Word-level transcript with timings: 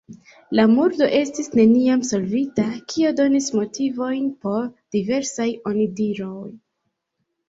La 0.59 0.63
murdo 0.69 1.07
estis 1.15 1.49
neniam 1.57 1.99
solvita, 2.11 2.65
kio 2.93 3.11
donis 3.19 3.49
motivojn 3.57 4.31
por 4.47 4.63
diversaj 4.97 5.47
onidiroj. 5.73 6.49